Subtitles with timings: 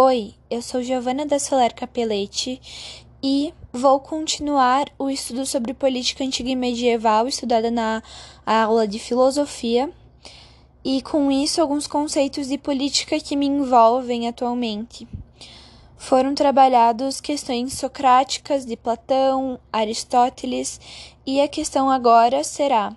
[0.00, 2.60] Oi, eu sou Giovana da Solar Capelete
[3.20, 8.00] e vou continuar o estudo sobre política antiga e medieval estudada na
[8.46, 9.92] aula de filosofia
[10.84, 15.08] e com isso alguns conceitos de política que me envolvem atualmente.
[15.96, 20.80] Foram trabalhados questões socráticas de Platão, Aristóteles
[21.26, 22.96] e a questão agora será: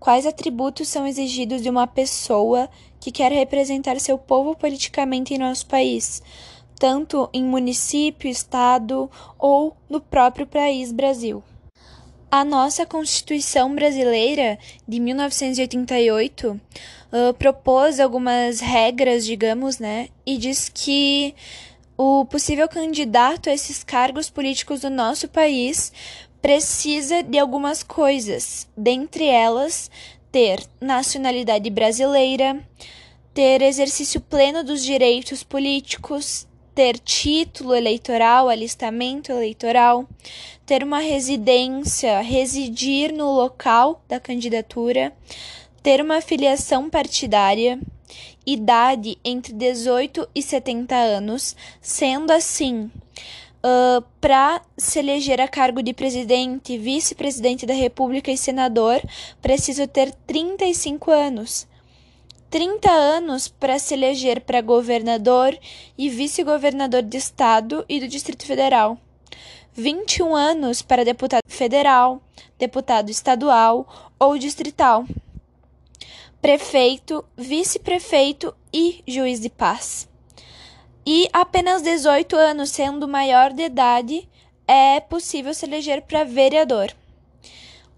[0.00, 2.70] quais atributos são exigidos de uma pessoa
[3.00, 6.22] que quer representar seu povo politicamente em nosso país,
[6.78, 11.42] tanto em município, estado ou no próprio país Brasil.
[12.30, 16.60] A nossa Constituição brasileira de 1988
[17.10, 21.34] uh, propôs algumas regras, digamos, né, e diz que
[21.96, 25.92] o possível candidato a esses cargos políticos do nosso país
[26.40, 29.90] precisa de algumas coisas, dentre elas
[30.30, 32.60] ter nacionalidade brasileira,
[33.32, 40.06] ter exercício pleno dos direitos políticos, ter título eleitoral, alistamento eleitoral,
[40.64, 45.12] ter uma residência, residir no local da candidatura,
[45.82, 47.80] ter uma filiação partidária,
[48.46, 52.90] idade entre 18 e 70 anos, sendo assim,
[53.58, 59.02] Uh, para se eleger a cargo de presidente, vice-presidente da República e senador,
[59.42, 61.66] preciso ter 35 anos.
[62.50, 65.58] 30 anos para se eleger para governador
[65.98, 68.96] e vice-governador de estado e do Distrito Federal.
[69.74, 72.22] 21 anos para deputado federal,
[72.58, 75.04] deputado estadual ou distrital.
[76.40, 80.08] Prefeito, vice-prefeito e juiz de paz
[81.10, 84.28] e apenas 18 anos, sendo maior de idade,
[84.66, 86.94] é possível se eleger para vereador.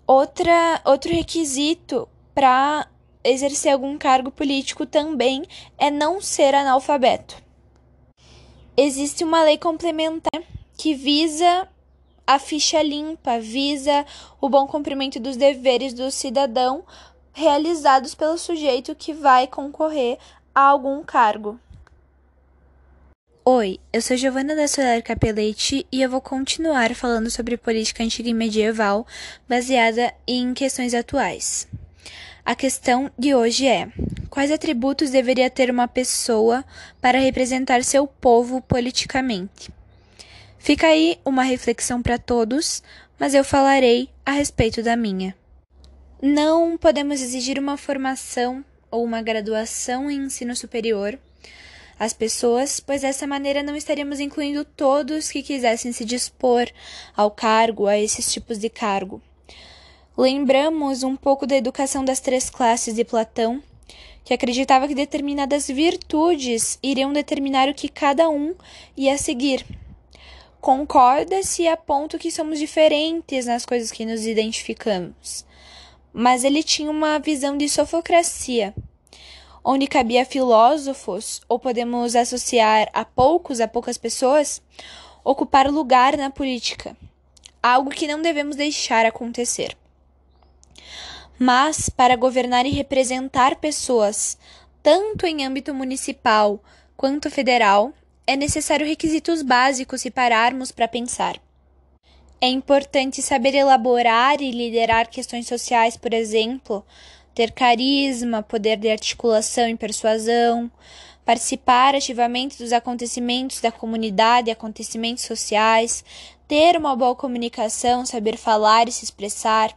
[0.06, 2.86] Outra, outro requisito para
[3.24, 5.42] exercer algum cargo político também
[5.76, 7.34] é não ser analfabeto.
[8.76, 10.44] Existe uma lei complementar
[10.78, 11.66] que visa
[12.24, 14.06] a ficha limpa, visa
[14.40, 16.84] o bom cumprimento dos deveres do cidadão
[17.32, 20.16] realizados pelo sujeito que vai concorrer
[20.54, 21.58] a algum cargo.
[23.52, 28.28] Oi, eu sou Giovana da Solar Capelete e eu vou continuar falando sobre política antiga
[28.28, 29.04] e medieval
[29.48, 31.66] baseada em questões atuais.
[32.44, 33.88] A questão de hoje é:
[34.30, 36.64] quais atributos deveria ter uma pessoa
[37.00, 39.68] para representar seu povo politicamente?
[40.56, 42.84] Fica aí uma reflexão para todos,
[43.18, 45.34] mas eu falarei a respeito da minha.
[46.22, 51.18] Não podemos exigir uma formação ou uma graduação em ensino superior
[52.00, 56.66] as pessoas, pois dessa maneira não estaríamos incluindo todos que quisessem se dispor
[57.14, 59.20] ao cargo, a esses tipos de cargo.
[60.16, 63.62] Lembramos um pouco da educação das três classes de Platão,
[64.24, 68.54] que acreditava que determinadas virtudes iriam determinar o que cada um
[68.96, 69.66] ia seguir.
[70.58, 75.44] Concorda-se a ponto que somos diferentes nas coisas que nos identificamos.
[76.14, 78.74] Mas ele tinha uma visão de sofocracia
[79.64, 84.62] onde cabia filósofos, ou podemos associar a poucos, a poucas pessoas,
[85.24, 86.96] ocupar lugar na política,
[87.62, 89.76] algo que não devemos deixar acontecer.
[91.38, 94.36] Mas, para governar e representar pessoas,
[94.82, 96.62] tanto em âmbito municipal
[96.96, 97.92] quanto federal,
[98.26, 101.40] é necessário requisitos básicos se pararmos para pensar.
[102.40, 106.84] É importante saber elaborar e liderar questões sociais, por exemplo,
[107.40, 110.70] ter carisma, poder de articulação e persuasão,
[111.24, 116.04] participar ativamente dos acontecimentos da comunidade, acontecimentos sociais,
[116.46, 119.74] ter uma boa comunicação, saber falar e se expressar.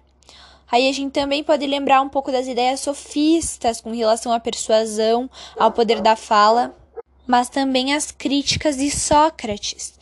[0.70, 5.30] Aí a gente também pode lembrar um pouco das ideias sofistas com relação à persuasão,
[5.58, 6.76] ao poder da fala,
[7.26, 9.94] mas também as críticas de Sócrates,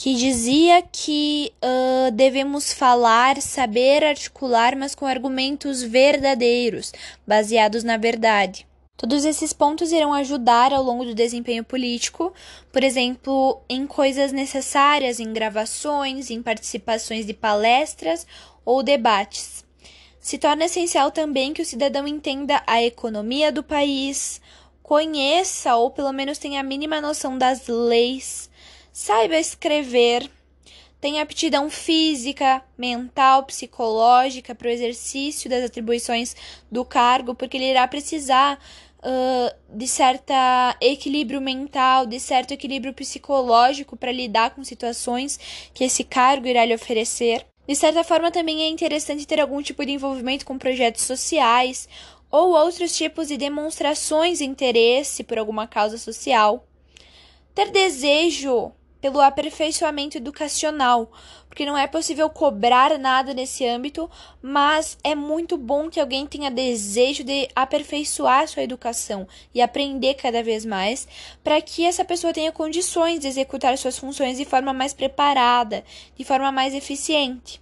[0.00, 6.90] que dizia que uh, devemos falar, saber articular, mas com argumentos verdadeiros,
[7.26, 8.66] baseados na verdade.
[8.96, 12.32] Todos esses pontos irão ajudar ao longo do desempenho político,
[12.72, 18.26] por exemplo, em coisas necessárias, em gravações, em participações de palestras
[18.64, 19.66] ou debates.
[20.18, 24.40] Se torna essencial também que o cidadão entenda a economia do país,
[24.82, 28.48] conheça ou pelo menos tenha a mínima noção das leis
[28.92, 30.30] saiba escrever,
[31.00, 36.36] tenha aptidão física, mental, psicológica para o exercício das atribuições
[36.70, 38.58] do cargo, porque ele irá precisar
[38.98, 40.32] uh, de certo
[40.80, 45.38] equilíbrio mental, de certo equilíbrio psicológico para lidar com situações
[45.72, 47.46] que esse cargo irá lhe oferecer.
[47.66, 51.88] De certa forma, também é interessante ter algum tipo de envolvimento com projetos sociais
[52.30, 56.66] ou outros tipos de demonstrações de interesse por alguma causa social.
[57.54, 61.10] ter desejo pelo aperfeiçoamento educacional,
[61.48, 64.10] porque não é possível cobrar nada nesse âmbito,
[64.40, 70.42] mas é muito bom que alguém tenha desejo de aperfeiçoar sua educação e aprender cada
[70.42, 71.08] vez mais,
[71.42, 75.84] para que essa pessoa tenha condições de executar suas funções de forma mais preparada,
[76.16, 77.60] de forma mais eficiente.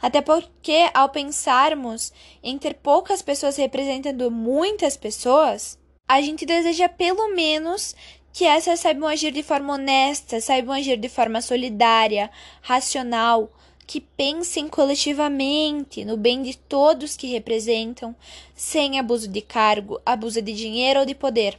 [0.00, 2.12] Até porque, ao pensarmos
[2.42, 7.94] em ter poucas pessoas representando muitas pessoas, a gente deseja pelo menos
[8.32, 12.30] que essas saibam agir de forma honesta, saibam agir de forma solidária,
[12.62, 13.52] racional,
[13.86, 18.16] que pensem coletivamente no bem de todos que representam,
[18.54, 21.58] sem abuso de cargo, abuso de dinheiro ou de poder,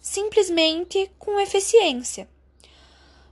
[0.00, 2.28] simplesmente com eficiência.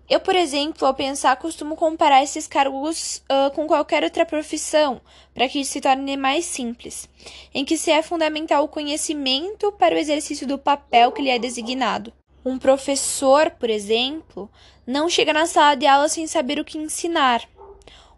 [0.09, 5.03] Eu, por exemplo, ao pensar, costumo comparar esses cargos uh, com qualquer outra profissão,
[5.35, 7.07] para que isso se torne mais simples,
[7.53, 11.39] em que se é fundamental o conhecimento para o exercício do papel que lhe é
[11.39, 12.11] designado.
[12.49, 14.51] Um professor, por exemplo,
[14.87, 17.47] não chega na sala de aula sem saber o que ensinar.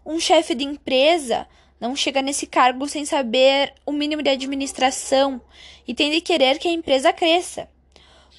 [0.07, 1.49] Um chefe de empresa
[1.81, 5.41] não chega nesse cargo sem saber o mínimo de administração
[5.85, 7.69] e tem de querer que a empresa cresça.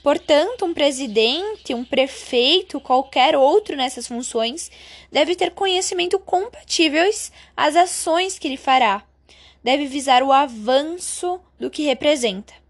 [0.01, 4.71] Portanto, um presidente, um prefeito, qualquer outro nessas funções,
[5.11, 9.03] deve ter conhecimento compatíveis às ações que ele fará.
[9.61, 12.60] Deve visar o avanço do que representa.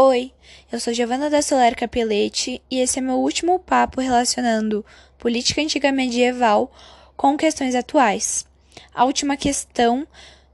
[0.00, 0.32] Oi,
[0.70, 4.86] eu sou Giovanna da Solar Capelete e esse é meu último papo relacionando
[5.18, 6.70] política antiga medieval
[7.16, 8.46] com questões atuais.
[8.94, 10.06] A última questão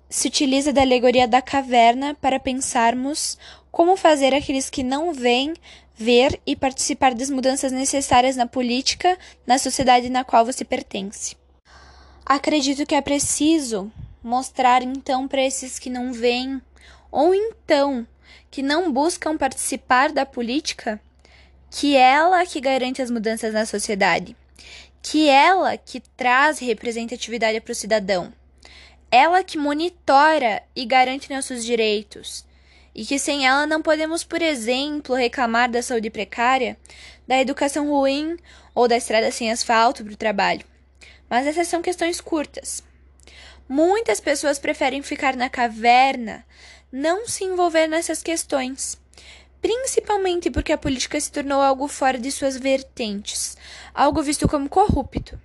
[0.08, 3.36] se utiliza da alegoria da caverna para pensarmos
[3.70, 5.52] como fazer aqueles que não veem
[5.94, 11.36] ver e participar das mudanças necessárias na política, na sociedade na qual você pertence.
[12.24, 13.92] Acredito que é preciso
[14.22, 16.62] mostrar então para esses que não veem
[17.12, 18.06] ou então
[18.50, 21.00] que não buscam participar da política,
[21.70, 24.36] que ela que garante as mudanças na sociedade,
[25.02, 28.32] que ela que traz representatividade para o cidadão,
[29.10, 32.44] ela que monitora e garante nossos direitos,
[32.94, 36.76] e que sem ela não podemos, por exemplo, reclamar da saúde precária,
[37.26, 38.36] da educação ruim
[38.74, 40.64] ou da estrada sem asfalto para o trabalho.
[41.28, 42.82] Mas essas são questões curtas.
[43.68, 46.44] Muitas pessoas preferem ficar na caverna,
[46.92, 49.00] não se envolver nessas questões,
[49.60, 53.56] principalmente porque a política se tornou algo fora de suas vertentes,
[53.94, 55.40] algo visto como corrupto.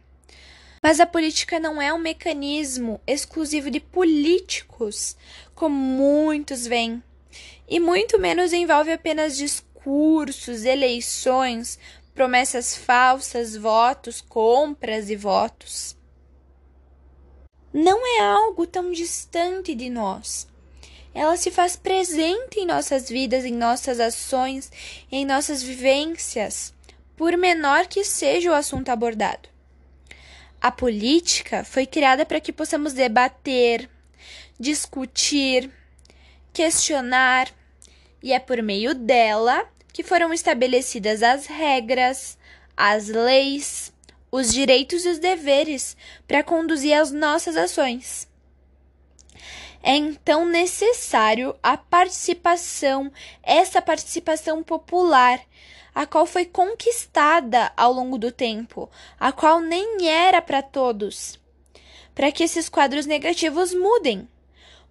[0.83, 5.15] Mas a política não é um mecanismo exclusivo de políticos,
[5.55, 7.01] como muitos veem,
[7.69, 11.79] e muito menos envolve apenas discursos, eleições,
[12.13, 15.98] promessas falsas, votos, compras e votos.
[17.73, 20.49] Não é algo tão distante de nós
[21.13, 24.71] ela se faz presente em nossas vidas, em nossas ações,
[25.11, 26.73] em nossas vivências,
[27.17, 29.49] por menor que seja o assunto abordado.
[30.61, 33.89] A política foi criada para que possamos debater,
[34.59, 35.69] discutir,
[36.53, 37.49] questionar,
[38.21, 42.37] e é por meio dela que foram estabelecidas as regras,
[42.75, 43.91] as leis,
[44.31, 45.95] os direitos e os deveres
[46.27, 48.27] para conduzir as nossas ações.
[49.81, 53.11] É então necessário a participação,
[53.41, 55.39] essa participação popular,
[55.95, 58.89] a qual foi conquistada ao longo do tempo,
[59.19, 61.39] a qual nem era para todos,
[62.13, 64.27] para que esses quadros negativos mudem.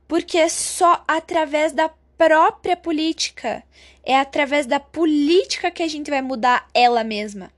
[0.07, 3.63] Porque é só através da própria política,
[4.03, 7.53] é através da política que a gente vai mudar ela mesma.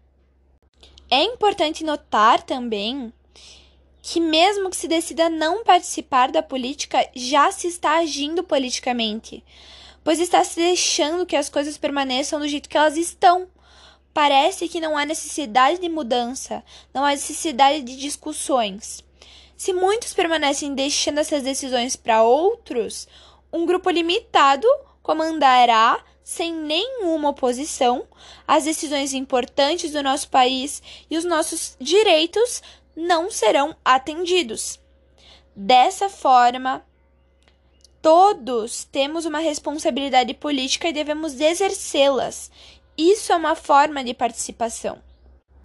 [1.11, 3.13] É importante notar também
[4.01, 9.45] que, mesmo que se decida não participar da política, já se está agindo politicamente,
[10.05, 13.49] pois está se deixando que as coisas permaneçam do jeito que elas estão.
[14.15, 16.63] Parece que não há necessidade de mudança,
[16.95, 19.05] não há necessidade de discussões.
[19.57, 23.09] Se muitos permanecem deixando essas decisões para outros,
[23.53, 24.67] um grupo limitado
[25.03, 28.07] comandará sem nenhuma oposição
[28.47, 32.63] as decisões importantes do nosso país e os nossos direitos
[32.95, 34.79] não serão atendidos.
[35.57, 36.87] Dessa forma,
[38.01, 42.49] todos temos uma responsabilidade política e devemos exercê-las.
[42.97, 45.03] Isso é uma forma de participação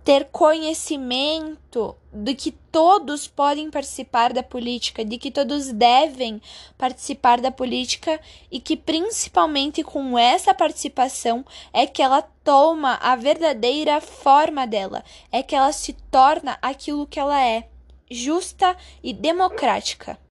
[0.05, 6.39] ter conhecimento de que todos podem participar da política, de que todos devem
[6.77, 8.21] participar da política
[8.51, 11.43] e que principalmente com essa participação
[11.73, 17.19] é que ela toma a verdadeira forma dela, é que ela se torna aquilo que
[17.19, 17.67] ela é,
[18.09, 20.19] justa e democrática.